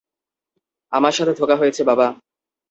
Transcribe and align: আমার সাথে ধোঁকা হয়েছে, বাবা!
আমার 0.91 1.13
সাথে 1.13 1.33
ধোঁকা 1.33 1.55
হয়েছে, 1.55 1.81
বাবা! 1.83 2.07